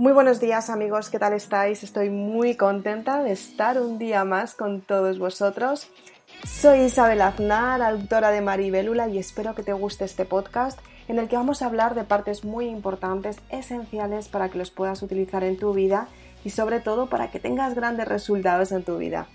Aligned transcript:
Muy 0.00 0.14
buenos 0.14 0.40
días 0.40 0.70
amigos, 0.70 1.10
¿qué 1.10 1.18
tal 1.18 1.34
estáis? 1.34 1.84
Estoy 1.84 2.08
muy 2.08 2.54
contenta 2.54 3.22
de 3.22 3.32
estar 3.32 3.78
un 3.78 3.98
día 3.98 4.24
más 4.24 4.54
con 4.54 4.80
todos 4.80 5.18
vosotros. 5.18 5.88
Soy 6.42 6.84
Isabel 6.84 7.20
Aznar, 7.20 7.82
autora 7.82 8.30
de 8.30 8.40
Maribelula 8.40 9.08
y 9.08 9.18
espero 9.18 9.54
que 9.54 9.62
te 9.62 9.74
guste 9.74 10.06
este 10.06 10.24
podcast 10.24 10.80
en 11.06 11.18
el 11.18 11.28
que 11.28 11.36
vamos 11.36 11.60
a 11.60 11.66
hablar 11.66 11.94
de 11.94 12.04
partes 12.04 12.46
muy 12.46 12.64
importantes, 12.64 13.42
esenciales 13.50 14.28
para 14.28 14.48
que 14.48 14.56
los 14.56 14.70
puedas 14.70 15.02
utilizar 15.02 15.44
en 15.44 15.58
tu 15.58 15.74
vida 15.74 16.08
y 16.46 16.48
sobre 16.48 16.80
todo 16.80 17.10
para 17.10 17.30
que 17.30 17.38
tengas 17.38 17.74
grandes 17.74 18.08
resultados 18.08 18.72
en 18.72 18.84
tu 18.84 18.96
vida. 18.96 19.26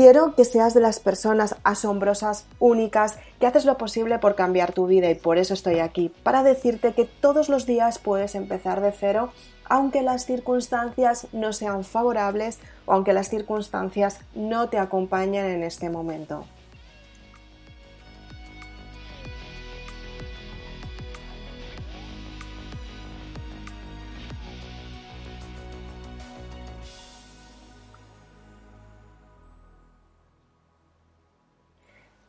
Quiero 0.00 0.36
que 0.36 0.44
seas 0.44 0.74
de 0.74 0.80
las 0.80 1.00
personas 1.00 1.56
asombrosas, 1.64 2.46
únicas, 2.60 3.18
que 3.40 3.48
haces 3.48 3.64
lo 3.64 3.76
posible 3.78 4.20
por 4.20 4.36
cambiar 4.36 4.72
tu 4.72 4.86
vida 4.86 5.10
y 5.10 5.16
por 5.16 5.38
eso 5.38 5.54
estoy 5.54 5.80
aquí, 5.80 6.12
para 6.22 6.44
decirte 6.44 6.92
que 6.92 7.04
todos 7.04 7.48
los 7.48 7.66
días 7.66 7.98
puedes 7.98 8.36
empezar 8.36 8.80
de 8.80 8.92
cero 8.92 9.32
aunque 9.64 10.02
las 10.02 10.24
circunstancias 10.24 11.26
no 11.32 11.52
sean 11.52 11.82
favorables 11.82 12.60
o 12.86 12.92
aunque 12.92 13.12
las 13.12 13.28
circunstancias 13.28 14.20
no 14.36 14.68
te 14.68 14.78
acompañen 14.78 15.46
en 15.46 15.64
este 15.64 15.90
momento. 15.90 16.44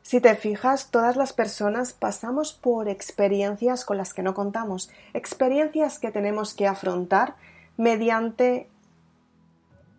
Si 0.09 0.19
te 0.19 0.33
fijas, 0.33 0.89
todas 0.89 1.17
las 1.17 1.33
personas 1.33 1.93
pasamos 1.93 2.51
por 2.51 2.89
experiencias 2.89 3.85
con 3.85 3.97
las 3.97 4.15
que 4.15 4.23
no 4.23 4.33
contamos, 4.33 4.89
experiencias 5.13 5.99
que 5.99 6.09
tenemos 6.09 6.55
que 6.55 6.65
afrontar 6.65 7.35
mediante 7.77 8.67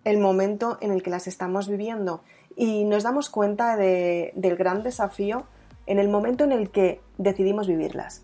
el 0.02 0.18
momento 0.18 0.78
en 0.80 0.90
el 0.90 1.04
que 1.04 1.10
las 1.10 1.28
estamos 1.28 1.68
viviendo 1.68 2.24
y 2.56 2.82
nos 2.82 3.04
damos 3.04 3.30
cuenta 3.30 3.76
del 3.76 4.56
gran 4.56 4.82
desafío 4.82 5.44
en 5.86 6.00
el 6.00 6.08
momento 6.08 6.42
en 6.42 6.50
el 6.50 6.72
que 6.72 7.00
decidimos 7.16 7.68
vivirlas. 7.68 8.22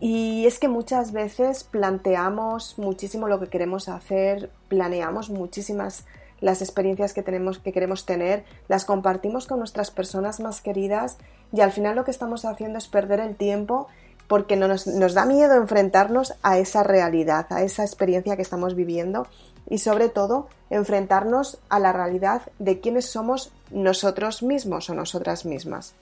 Y 0.00 0.44
es 0.46 0.58
que 0.58 0.66
muchas 0.66 1.12
veces 1.12 1.62
planteamos 1.62 2.80
muchísimo 2.80 3.28
lo 3.28 3.38
que 3.38 3.46
queremos 3.46 3.88
hacer, 3.88 4.50
planeamos 4.66 5.30
muchísimas 5.30 6.04
las 6.42 6.60
experiencias 6.60 7.14
que 7.14 7.22
tenemos 7.22 7.58
que 7.58 7.72
queremos 7.72 8.04
tener, 8.04 8.44
las 8.68 8.84
compartimos 8.84 9.46
con 9.46 9.60
nuestras 9.60 9.90
personas 9.90 10.40
más 10.40 10.60
queridas 10.60 11.16
y 11.52 11.62
al 11.62 11.72
final 11.72 11.96
lo 11.96 12.04
que 12.04 12.10
estamos 12.10 12.44
haciendo 12.44 12.78
es 12.78 12.88
perder 12.88 13.20
el 13.20 13.36
tiempo 13.36 13.86
porque 14.26 14.56
nos, 14.56 14.86
nos 14.86 15.14
da 15.14 15.24
miedo 15.24 15.54
enfrentarnos 15.54 16.34
a 16.42 16.58
esa 16.58 16.82
realidad, 16.82 17.46
a 17.50 17.62
esa 17.62 17.84
experiencia 17.84 18.36
que 18.36 18.42
estamos 18.42 18.74
viviendo 18.74 19.26
y 19.68 19.78
sobre 19.78 20.08
todo 20.08 20.48
enfrentarnos 20.68 21.58
a 21.68 21.78
la 21.78 21.92
realidad 21.92 22.42
de 22.58 22.80
quiénes 22.80 23.06
somos 23.06 23.52
nosotros 23.70 24.42
mismos 24.42 24.90
o 24.90 24.94
nosotras 24.94 25.44
mismas. 25.44 25.94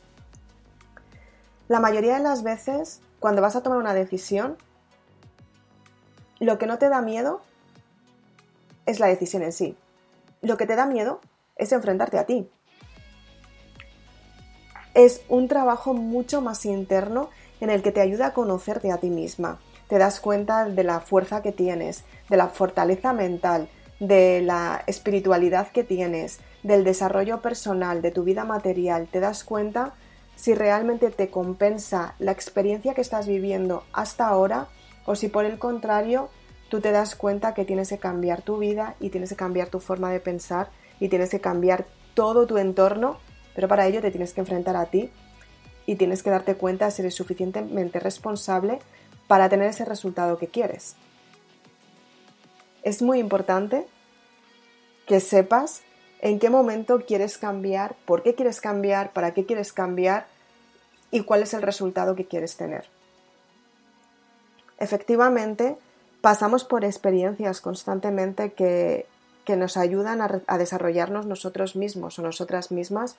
La 1.69 1.81
mayoría 1.81 2.15
de 2.17 2.23
las 2.23 2.43
veces, 2.43 3.01
cuando 3.21 3.43
vas 3.43 3.57
a 3.57 3.63
tomar 3.63 3.79
una 3.79 3.95
decisión, 3.95 4.57
lo 6.39 6.59
que 6.59 6.67
no 6.67 6.79
te 6.79 6.89
da 6.89 7.03
miedo 7.03 7.43
es 8.87 8.99
la 8.99 9.07
decisión 9.07 9.43
en 9.43 9.53
sí. 9.53 9.77
Lo 10.43 10.57
que 10.57 10.67
te 10.67 10.77
da 10.77 10.87
miedo 10.87 11.21
es 11.57 11.73
enfrentarte 11.73 12.19
a 12.19 12.25
ti. 12.25 12.49
Es 14.95 15.23
un 15.29 15.49
trabajo 15.49 15.95
mucho 15.95 16.41
más 16.41 16.65
interno 16.65 17.31
en 17.61 17.71
el 17.71 17.83
que 17.83 17.93
te 17.93 18.01
ayuda 18.01 18.29
a 18.29 18.35
conocerte 18.35 18.91
a 18.91 18.99
ti 18.99 19.11
misma. 19.11 19.61
Te 19.89 19.99
das 19.99 20.21
cuenta 20.21 20.65
de 20.65 20.85
la 20.85 21.01
fuerza 21.01 21.43
que 21.43 21.53
tienes, 21.53 22.05
de 22.29 22.37
la 22.37 22.49
fortaleza 22.49 23.13
mental, 23.13 23.69
de 24.01 24.41
la 24.41 24.83
espiritualidad 24.87 25.69
que 25.69 25.85
tienes, 25.85 26.41
del 26.63 26.85
desarrollo 26.85 27.43
personal, 27.43 28.01
de 28.01 28.11
tu 28.11 28.25
vida 28.25 28.45
material. 28.45 29.09
Te 29.09 29.21
das 29.21 29.45
cuenta 29.45 29.95
si 30.37 30.55
realmente 30.55 31.11
te 31.11 31.29
compensa 31.29 32.15
la 32.19 32.33
experiencia 32.33 32.95
que 32.95 33.03
estás 33.03 33.27
viviendo 33.27 33.85
hasta 33.93 34.27
ahora 34.27 34.69
o 35.05 35.15
si 35.15 35.29
por 35.29 35.45
el 35.45 35.59
contrario 35.59 36.31
tú 36.71 36.81
te 36.81 36.93
das 36.93 37.17
cuenta 37.17 37.53
que 37.53 37.65
tienes 37.65 37.89
que 37.91 37.99
cambiar 37.99 38.43
tu 38.43 38.59
vida 38.59 38.95
y 39.01 39.11
tienes 39.11 39.31
que 39.31 39.37
cambiar 39.37 39.69
tu 39.69 39.81
forma 39.81 40.11
de 40.11 40.21
pensar 40.21 40.71
y 41.01 41.09
tienes 41.09 41.31
que 41.31 41.41
cambiar 41.41 41.85
todo 42.15 42.47
tu 42.47 42.59
entorno, 42.59 43.19
pero 43.55 43.67
para 43.67 43.87
ello 43.87 44.01
te 44.01 44.11
tienes 44.11 44.33
que 44.33 44.41
enfrentar 44.41 44.77
a 44.77 44.87
ti 44.87 45.11
y 45.85 45.97
tienes 45.97 46.23
que 46.23 46.31
darte 46.31 46.55
cuenta 46.55 46.87
de 46.87 46.91
si 46.93 47.03
eres 47.03 47.15
suficientemente 47.15 47.99
responsable 47.99 48.79
para 49.27 49.49
tener 49.49 49.69
ese 49.69 49.85
resultado 49.85 50.39
que 50.39 50.47
quieres. 50.47 50.95
Es 52.83 53.03
muy 53.03 53.19
importante 53.19 53.87
que 55.07 55.19
sepas 55.19 55.83
en 56.21 56.39
qué 56.39 56.51
momento 56.51 57.05
quieres 57.05 57.37
cambiar, 57.37 57.97
por 58.05 58.23
qué 58.23 58.37
quieres 58.37 58.61
cambiar, 58.61 59.13
para 59.13 59.35
qué 59.35 59.45
quieres 59.45 59.73
cambiar 59.73 60.27
y 61.11 61.25
cuál 61.25 61.43
es 61.43 61.53
el 61.53 61.63
resultado 61.63 62.15
que 62.15 62.27
quieres 62.27 62.57
tener. 62.57 62.85
Efectivamente, 64.79 65.77
pasamos 66.21 66.65
por 66.65 66.85
experiencias 66.85 67.61
constantemente 67.61 68.53
que, 68.53 69.07
nos 69.57 69.77
ayudan 69.77 70.21
a, 70.23 70.59
desarrollarnos 70.59 71.27
nosotros 71.27 71.75
mismos 71.75 72.21
o 72.21 72.23
nosotras 72.23 72.71
mismas, 72.71 73.17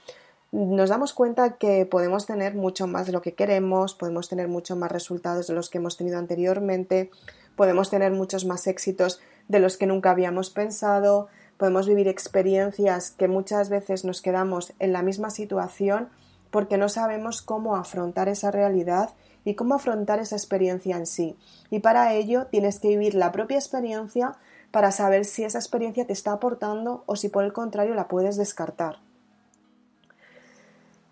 nos 0.53 0.89
damos 0.89 1.12
cuenta 1.12 1.57
que 1.57 1.85
podemos 1.85 2.25
tener 2.25 2.56
mucho 2.56 2.88
más 2.88 3.06
de 3.06 3.12
lo 3.12 3.22
que 3.22 3.34
queremos, 3.34 3.95
podemos 3.95 4.29
tener 4.29 4.47
mucho 4.47 4.78
más 4.78 4.94
resultados 4.94 5.47
de 5.47 5.56
los 5.56 5.69
que 5.69 5.79
hemos 5.79 5.97
tenido 5.97 6.17
anteriormente, 6.17 7.12
podemos 7.57 7.89
tener 7.89 8.13
muchos 8.13 8.45
más 8.45 8.66
éxitos 8.67 9.19
de 9.50 9.59
los 9.59 9.75
que 9.75 9.88
nunca 9.88 10.12
habíamos 10.12 10.51
pensado, 10.51 11.28
podemos 11.57 11.85
vivir 11.85 12.07
experiencias 12.07 13.12
que 13.12 13.28
muchas 13.28 13.68
veces 13.68 14.06
nos 14.06 14.22
quedamos 14.22 14.72
en 14.79 14.94
la 14.94 15.01
misma 15.01 15.31
situación 15.31 16.07
porque 16.50 16.78
no 16.78 16.88
sabemos 16.88 17.41
cómo 17.41 17.75
afrontar 17.75 18.29
esa 18.29 18.51
realidad 18.51 19.09
y 19.44 19.56
cómo 19.56 19.75
afrontar 19.75 20.19
esa 20.19 20.35
experiencia 20.35 20.97
en 20.97 21.06
sí. 21.06 21.35
Y 21.69 21.79
para 21.79 22.13
ello 22.13 22.47
tienes 22.47 22.79
que 22.79 22.90
vivir 22.90 23.16
la 23.16 23.31
propia 23.31 23.57
experiencia 23.57 24.38
para 24.72 24.91
saber 24.91 25.25
si 25.25 25.44
esa 25.44 25.59
experiencia 25.59 26.06
te 26.06 26.13
está 26.13 26.31
aportando 26.31 27.03
o 27.06 27.16
si 27.16 27.29
por 27.29 27.44
el 27.44 27.53
contrario 27.53 27.94
la 27.94 28.07
puedes 28.07 28.38
descartar. 28.38 29.00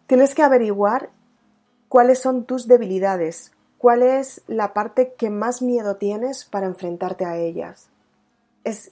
Tienes 0.08 0.34
que 0.34 0.44
averiguar 0.44 1.10
cuáles 1.88 2.20
son 2.20 2.46
tus 2.46 2.68
debilidades, 2.68 3.52
cuál 3.78 4.02
es 4.02 4.42
la 4.48 4.74
parte 4.74 5.14
que 5.14 5.30
más 5.30 5.62
miedo 5.62 5.98
tienes 5.98 6.46
para 6.46 6.68
enfrentarte 6.68 7.26
a 7.26 7.38
ellas. 7.38 7.90
Es, 8.64 8.92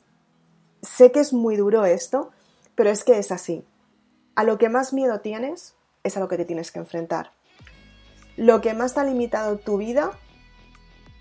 sé 0.81 1.11
que 1.11 1.19
es 1.19 1.33
muy 1.33 1.55
duro 1.55 1.85
esto, 1.85 2.31
pero 2.75 2.89
es 2.89 3.03
que 3.03 3.17
es 3.17 3.31
así. 3.31 3.63
A 4.35 4.43
lo 4.43 4.57
que 4.57 4.69
más 4.69 4.93
miedo 4.93 5.21
tienes 5.21 5.75
es 6.03 6.17
a 6.17 6.19
lo 6.19 6.27
que 6.27 6.37
te 6.37 6.45
tienes 6.45 6.71
que 6.71 6.79
enfrentar. 6.79 7.31
Lo 8.37 8.61
que 8.61 8.73
más 8.75 8.93
te 8.93 8.99
ha 8.99 9.03
limitado 9.03 9.57
tu 9.57 9.77
vida 9.77 10.11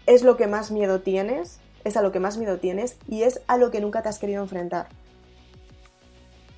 es 0.04 0.22
lo 0.22 0.37
que 0.37 0.47
más 0.47 0.71
miedo 0.71 1.00
tienes, 1.00 1.59
es 1.82 1.97
a 1.97 2.03
lo 2.03 2.12
que 2.12 2.21
más 2.21 2.37
miedo 2.37 2.59
tienes 2.59 2.97
y 3.09 3.22
es 3.22 3.41
a 3.47 3.56
lo 3.56 3.70
que 3.70 3.81
nunca 3.81 4.02
te 4.02 4.11
has 4.11 4.19
querido 4.19 4.43
enfrentar. 4.43 4.88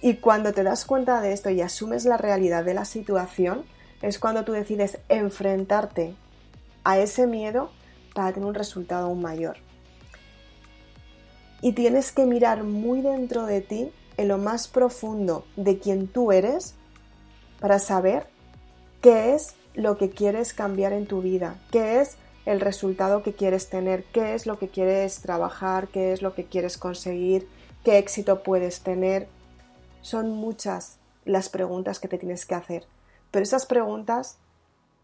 Y 0.00 0.16
cuando 0.16 0.52
te 0.52 0.62
das 0.64 0.84
cuenta 0.84 1.20
de 1.20 1.32
esto 1.32 1.50
y 1.50 1.60
asumes 1.60 2.04
la 2.04 2.16
realidad 2.16 2.64
de 2.64 2.74
la 2.74 2.84
situación, 2.84 3.64
es 4.02 4.18
cuando 4.18 4.44
tú 4.44 4.52
decides 4.52 4.98
enfrentarte 5.08 6.14
a 6.84 6.98
ese 6.98 7.26
miedo 7.26 7.70
para 8.14 8.32
tener 8.32 8.48
un 8.48 8.54
resultado 8.54 9.06
aún 9.06 9.22
mayor. 9.22 9.56
Y 11.60 11.72
tienes 11.72 12.12
que 12.12 12.24
mirar 12.24 12.62
muy 12.62 13.00
dentro 13.00 13.46
de 13.46 13.60
ti, 13.60 13.92
en 14.16 14.28
lo 14.28 14.38
más 14.38 14.68
profundo 14.68 15.44
de 15.56 15.78
quien 15.78 16.08
tú 16.08 16.32
eres, 16.32 16.74
para 17.60 17.78
saber 17.78 18.26
qué 19.00 19.34
es 19.34 19.54
lo 19.78 19.96
que 19.96 20.10
quieres 20.10 20.54
cambiar 20.54 20.92
en 20.92 21.06
tu 21.06 21.22
vida, 21.22 21.54
qué 21.70 22.00
es 22.00 22.16
el 22.46 22.60
resultado 22.60 23.22
que 23.22 23.34
quieres 23.34 23.70
tener, 23.70 24.02
qué 24.12 24.34
es 24.34 24.44
lo 24.44 24.58
que 24.58 24.66
quieres 24.66 25.20
trabajar, 25.20 25.86
qué 25.86 26.12
es 26.12 26.20
lo 26.20 26.34
que 26.34 26.46
quieres 26.46 26.76
conseguir, 26.76 27.48
qué 27.84 27.98
éxito 27.98 28.42
puedes 28.42 28.80
tener. 28.80 29.28
Son 30.02 30.30
muchas 30.30 30.98
las 31.24 31.48
preguntas 31.48 32.00
que 32.00 32.08
te 32.08 32.18
tienes 32.18 32.44
que 32.44 32.56
hacer, 32.56 32.86
pero 33.30 33.44
esas 33.44 33.66
preguntas 33.66 34.38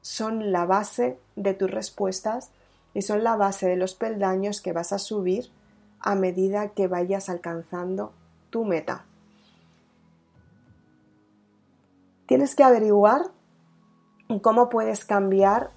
son 0.00 0.50
la 0.50 0.66
base 0.66 1.18
de 1.36 1.54
tus 1.54 1.70
respuestas 1.70 2.50
y 2.94 3.02
son 3.02 3.22
la 3.22 3.36
base 3.36 3.68
de 3.68 3.76
los 3.76 3.94
peldaños 3.94 4.60
que 4.60 4.72
vas 4.72 4.92
a 4.92 4.98
subir 4.98 5.50
a 6.00 6.16
medida 6.16 6.70
que 6.70 6.88
vayas 6.88 7.28
alcanzando 7.28 8.12
tu 8.50 8.64
meta. 8.64 9.04
Tienes 12.26 12.56
que 12.56 12.64
averiguar 12.64 13.30
cómo 14.38 14.68
puedes 14.68 15.04
cambiar 15.04 15.70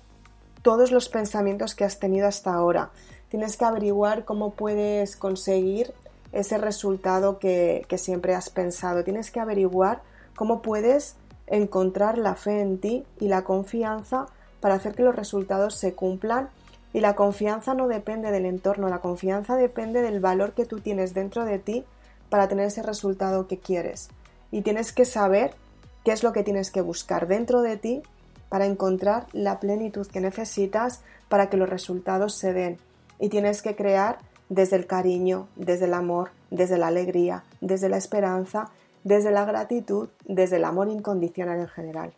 todos 0.62 0.92
los 0.92 1.10
pensamientos 1.10 1.76
que 1.76 1.86
has 1.86 2.00
tenido 2.00 2.28
hasta 2.28 2.54
ahora. 2.54 2.92
Tienes 3.30 3.58
que 3.58 3.66
averiguar 3.66 4.26
cómo 4.26 4.52
puedes 4.52 5.16
conseguir 5.16 5.94
ese 6.32 6.58
resultado 6.58 7.40
que, 7.40 7.86
siempre 7.98 8.36
has 8.36 8.50
pensado. 8.50 9.04
Tienes 9.04 9.32
que 9.32 9.40
averiguar 9.40 10.02
cómo 10.36 10.62
puedes 10.62 11.16
encontrar 11.48 12.18
la 12.18 12.36
fe 12.36 12.62
en 12.62 12.80
ti 12.80 13.06
y 13.20 13.28
la 13.28 13.44
confianza 13.44 14.28
para 14.60 14.76
hacer 14.76 14.96
que 14.96 15.04
los 15.04 15.16
resultados 15.16 15.76
se 15.76 15.94
cumplan 15.94 16.50
Y 16.94 17.00
la 17.00 17.16
confianza 17.16 17.74
no 17.74 17.88
depende 17.88 18.32
del 18.32 18.46
entorno, 18.46 18.90
la 18.90 19.00
confianza 19.00 19.56
depende 19.56 20.02
del 20.02 20.20
valor 20.20 20.54
que 20.54 20.66
tú 20.66 20.80
tienes 20.80 21.14
dentro 21.14 21.46
de 21.46 21.60
ti 21.60 21.86
para 22.30 22.48
tener 22.48 22.68
ese 22.68 22.82
resultado 22.82 23.48
que 23.48 23.60
quieres. 23.60 24.10
Y 24.52 24.62
tienes 24.62 24.94
que 24.94 25.06
saber 25.06 25.54
qué 26.04 26.12
es 26.12 26.24
lo 26.24 26.32
que 26.32 26.44
tienes 26.44 26.72
que 26.72 26.82
buscar 26.82 27.28
dentro 27.28 27.62
de 27.62 27.78
ti 27.78 28.04
para 28.50 28.66
encontrar 28.66 29.28
la 29.34 29.60
plenitud 29.60 30.08
que 30.08 30.22
necesitas 30.22 31.02
para 31.30 31.50
que 31.50 31.58
los 31.58 31.70
resultados 31.70 32.34
se 32.34 32.54
den. 32.54 32.78
Y 33.20 33.30
tienes 33.30 33.62
que 33.62 33.76
crear 33.76 34.20
desde 34.50 34.76
el 34.76 34.88
cariño, 34.88 35.48
desde 35.56 35.86
el 35.86 35.94
amor, 35.94 36.32
desde 36.52 36.78
la 36.78 36.88
alegría, 36.88 37.44
desde 37.62 37.90
la 37.90 37.98
esperanza, 37.98 38.70
desde 39.04 39.32
la 39.32 39.46
gratitud, 39.46 40.10
desde 40.26 40.58
el 40.58 40.66
amor 40.66 40.90
incondicional 40.90 41.60
en 41.60 41.68
general. 41.68 42.14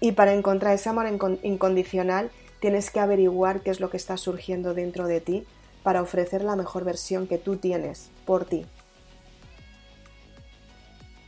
Y 0.00 0.12
para 0.12 0.32
encontrar 0.32 0.74
ese 0.74 0.88
amor 0.88 1.06
incondicional 1.42 2.30
tienes 2.60 2.90
que 2.90 3.00
averiguar 3.00 3.60
qué 3.60 3.70
es 3.70 3.80
lo 3.80 3.90
que 3.90 3.96
está 3.96 4.16
surgiendo 4.16 4.74
dentro 4.74 5.06
de 5.06 5.20
ti 5.20 5.46
para 5.82 6.02
ofrecer 6.02 6.42
la 6.42 6.56
mejor 6.56 6.84
versión 6.84 7.26
que 7.26 7.38
tú 7.38 7.56
tienes 7.56 8.10
por 8.24 8.44
ti. 8.44 8.66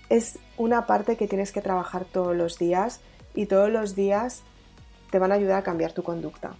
Es 0.09 0.39
una 0.57 0.87
parte 0.87 1.17
que 1.17 1.27
tienes 1.27 1.51
que 1.51 1.61
trabajar 1.61 2.05
todos 2.05 2.37
los 2.37 2.59
días 2.59 3.01
y 3.35 3.47
todos 3.47 3.71
los 3.71 3.95
días 3.95 4.43
te 5.11 5.19
van 5.19 5.33
a 5.33 5.37
ayudar 5.37 5.59
a 5.59 5.63
cambiar 5.63 5.93
tu 5.93 6.03
conducta. 6.03 6.55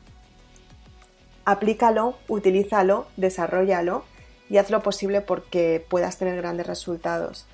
Aplícalo, 1.45 2.17
utilízalo, 2.29 3.07
desarrollalo 3.17 4.05
y 4.49 4.59
haz 4.59 4.71
lo 4.71 4.83
posible 4.83 5.21
porque 5.21 5.85
puedas 5.89 6.19
tener 6.19 6.37
grandes 6.37 6.67
resultados. 6.67 7.47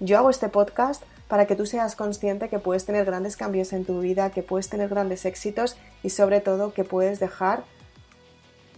Yo 0.00 0.18
hago 0.18 0.30
este 0.30 0.48
podcast 0.48 1.02
para 1.28 1.46
que 1.46 1.56
tú 1.56 1.66
seas 1.66 1.94
consciente 1.94 2.48
que 2.48 2.58
puedes 2.58 2.84
tener 2.86 3.04
grandes 3.04 3.36
cambios 3.36 3.72
en 3.72 3.84
tu 3.84 4.00
vida, 4.00 4.30
que 4.30 4.42
puedes 4.42 4.68
tener 4.68 4.88
grandes 4.88 5.24
éxitos 5.24 5.76
y 6.02 6.10
sobre 6.10 6.40
todo 6.40 6.72
que 6.72 6.84
puedes 6.84 7.20
dejar 7.20 7.64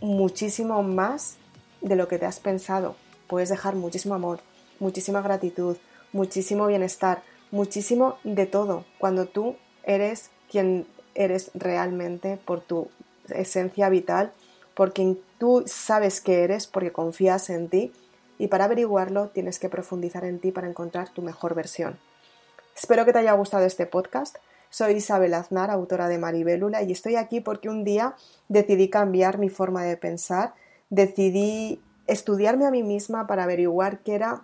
muchísimo 0.01 0.83
más 0.83 1.37
de 1.81 1.97
lo 1.97 2.09
que 2.09 2.19
te 2.19 2.27
has 2.27 2.41
pensado. 2.41 2.97
Puedes 3.29 3.49
dejar 3.49 3.77
muchísimo 3.77 4.15
amor, 4.15 4.41
muchísima 4.81 5.23
gratitud, 5.23 5.77
muchísimo 6.13 6.67
bienestar, 6.67 7.23
muchísimo 7.51 8.19
de 8.25 8.47
todo 8.47 8.85
cuando 8.99 9.27
tú 9.27 9.57
eres 9.85 10.31
quien 10.51 10.87
eres 11.15 11.51
realmente 11.55 12.39
por 12.45 12.61
tu 12.61 12.89
esencia 13.29 13.89
vital, 13.89 14.33
por 14.75 14.93
quien 14.93 15.19
tú 15.39 15.65
sabes 15.67 16.21
que 16.21 16.45
eres, 16.45 16.67
porque 16.67 16.93
confías 16.93 17.51
en 17.51 17.69
ti 17.69 17.93
y 18.39 18.49
para 18.49 18.65
averiguarlo 18.65 19.29
tienes 19.29 19.59
que 19.59 19.69
profundizar 19.69 20.25
en 20.25 20.39
ti 20.39 20.51
para 20.51 20.69
encontrar 20.69 21.11
tu 21.11 21.23
mejor 21.23 21.55
versión. 21.55 21.99
Espero 22.77 23.05
que 23.05 23.13
te 23.13 23.19
haya 23.19 23.33
gustado 23.33 23.67
este 23.67 23.87
podcast. 23.87 24.37
Soy 24.71 24.95
Isabel 24.95 25.35
Aznar, 25.35 25.71
autora 25.71 26.09
de 26.09 26.19
Maribélula, 26.19 26.83
y 26.83 26.93
estoy 26.93 27.17
aquí 27.17 27.41
porque 27.41 27.69
un 27.69 27.85
día 27.85 28.15
decidí 28.49 28.89
cambiar 28.89 29.39
mi 29.39 29.49
forma 29.49 29.83
de 29.83 29.97
pensar, 29.97 30.55
decidí 30.89 31.83
estudiarme 32.07 32.67
a 32.67 32.71
mí 32.71 32.83
misma 32.83 33.27
para 33.27 33.45
averiguar 33.45 33.99
qué 33.99 34.15
era 34.15 34.43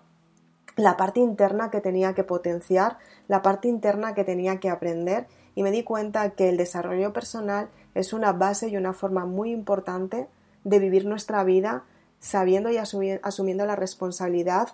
la 0.76 0.96
parte 0.96 1.20
interna 1.20 1.70
que 1.70 1.80
tenía 1.80 2.14
que 2.14 2.24
potenciar, 2.24 2.98
la 3.28 3.42
parte 3.42 3.68
interna 3.68 4.14
que 4.14 4.24
tenía 4.24 4.60
que 4.60 4.70
aprender 4.70 5.26
y 5.54 5.62
me 5.62 5.70
di 5.70 5.82
cuenta 5.82 6.30
que 6.30 6.50
el 6.50 6.56
desarrollo 6.56 7.12
personal 7.12 7.68
es 7.94 8.12
una 8.12 8.32
base 8.32 8.68
y 8.68 8.76
una 8.76 8.92
forma 8.92 9.24
muy 9.24 9.50
importante 9.50 10.28
de 10.64 10.78
vivir 10.78 11.06
nuestra 11.06 11.42
vida 11.44 11.84
sabiendo 12.20 12.70
y 12.70 12.76
asumiendo 12.76 13.66
la 13.66 13.76
responsabilidad 13.76 14.68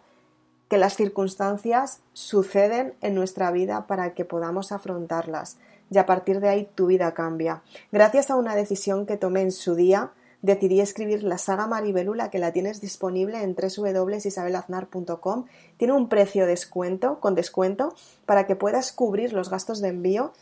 que 0.68 0.78
las 0.78 0.96
circunstancias 0.96 2.00
suceden 2.14 2.94
en 3.00 3.14
nuestra 3.14 3.50
vida 3.50 3.86
para 3.86 4.14
que 4.14 4.24
podamos 4.24 4.72
afrontarlas 4.72 5.58
y 5.90 5.98
a 5.98 6.06
partir 6.06 6.40
de 6.40 6.48
ahí 6.48 6.68
tu 6.74 6.86
vida 6.86 7.12
cambia. 7.12 7.62
Gracias 7.92 8.30
a 8.30 8.36
una 8.36 8.56
decisión 8.56 9.04
que 9.04 9.18
tomé 9.18 9.42
en 9.42 9.52
su 9.52 9.74
día, 9.74 10.12
decidí 10.42 10.80
escribir 10.80 11.22
la 11.22 11.38
saga 11.38 11.66
Maribelula 11.66 12.30
que 12.30 12.38
la 12.38 12.52
tienes 12.52 12.80
disponible 12.80 13.42
en 13.42 13.54
www.isabelaznar.com. 13.54 15.46
Tiene 15.76 15.94
un 15.94 16.08
precio 16.08 16.46
descuento, 16.46 17.20
con 17.20 17.34
descuento, 17.34 17.94
para 18.26 18.46
que 18.46 18.56
puedas 18.56 18.92
cubrir 18.92 19.32
los 19.32 19.48
gastos 19.48 19.80
de 19.80 19.88
envío 19.88 20.32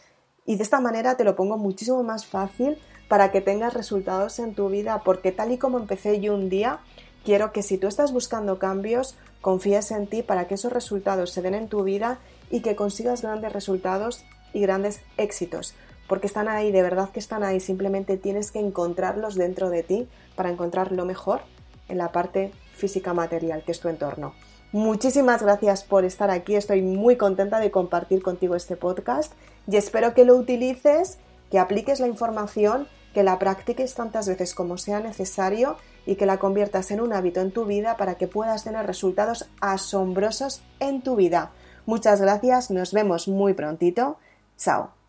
y 0.47 0.57
de 0.57 0.63
esta 0.63 0.81
manera 0.81 1.17
te 1.17 1.25
lo 1.25 1.37
pongo 1.37 1.59
muchísimo 1.59 2.03
más 2.03 2.27
fácil 2.27 2.79
para 3.09 3.31
que 3.31 3.41
tengas 3.41 3.75
resultados 3.75 4.39
en 4.39 4.55
tu 4.55 4.69
vida, 4.69 5.03
porque 5.05 5.33
tal 5.33 5.53
y 5.53 5.59
como 5.59 5.79
empecé 5.79 6.21
yo 6.21 6.35
un 6.35 6.49
día, 6.49 6.81
quiero 7.25 7.53
que 7.53 7.63
si 7.63 7.77
tú 7.77 7.87
estás 7.87 8.13
buscando 8.13 8.59
cambios, 8.59 9.17
confíes 9.41 9.91
en 9.91 10.07
ti 10.07 10.23
para 10.23 10.49
que 10.49 10.55
esos 10.55 10.73
resultados 10.73 11.31
se 11.31 11.43
den 11.43 11.55
en 11.55 11.69
tu 11.69 11.83
vida 11.83 12.21
y 12.51 12.61
que 12.61 12.75
consigas 12.75 13.23
grandes 13.23 13.53
resultados 13.53 14.25
y 14.53 14.61
grandes 14.61 15.03
éxitos 15.17 15.75
porque 16.11 16.27
están 16.27 16.49
ahí, 16.49 16.73
de 16.73 16.83
verdad 16.83 17.11
que 17.11 17.21
están 17.21 17.45
ahí, 17.45 17.61
simplemente 17.61 18.17
tienes 18.17 18.51
que 18.51 18.59
encontrarlos 18.59 19.37
dentro 19.37 19.71
de 19.71 19.85
ti 19.85 20.09
para 20.35 20.51
encontrar 20.51 20.91
lo 20.91 21.05
mejor 21.05 21.41
en 21.87 21.99
la 21.99 22.11
parte 22.11 22.53
física 22.75 23.15
material 23.15 23.63
que 23.65 23.71
es 23.71 23.79
tu 23.79 23.89
entorno. 23.89 24.35
Muchísimas 24.73 25.41
gracias 25.41 25.85
por 25.85 26.05
estar 26.05 26.29
aquí, 26.33 26.57
estoy 26.57 26.83
muy 26.83 27.15
contenta 27.15 27.61
de 27.61 27.71
compartir 27.71 28.23
contigo 28.25 28.57
este 28.57 28.75
podcast 28.75 29.35
y 29.69 29.77
espero 29.77 30.13
que 30.13 30.25
lo 30.25 30.35
utilices, 30.35 31.19
que 31.49 31.61
apliques 31.61 32.01
la 32.01 32.09
información, 32.09 32.89
que 33.15 33.23
la 33.23 33.39
practiques 33.39 33.95
tantas 33.95 34.27
veces 34.27 34.53
como 34.53 34.79
sea 34.79 34.99
necesario 34.99 35.77
y 36.07 36.17
que 36.17 36.27
la 36.27 36.41
conviertas 36.41 36.91
en 36.91 37.03
un 37.03 37.13
hábito 37.13 37.41
en 37.41 37.53
tu 37.53 37.67
vida 37.67 37.97
para 37.97 38.17
que 38.17 38.27
puedas 38.27 38.65
tener 38.65 38.85
resultados 38.85 39.49
asombrosos 39.61 40.65
en 40.81 41.03
tu 41.03 41.15
vida. 41.15 41.53
Muchas 41.87 42.21
gracias, 42.21 42.73
nos 42.73 42.93
vemos 42.93 43.29
muy 43.29 43.55
prontito. 43.55 44.19
Chao. 44.59 45.00